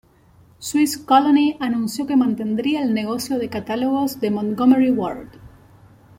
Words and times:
Swiss 0.57 0.97
Colony 0.97 1.57
anunció 1.59 2.07
que 2.07 2.15
mantendría 2.17 2.81
el 2.81 2.91
negocio 2.95 3.37
de 3.37 3.49
catálogos 3.51 4.19
de 4.19 4.31
Montgomery 4.31 4.89
Ward. 4.89 5.27